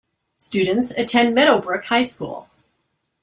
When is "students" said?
0.37-0.89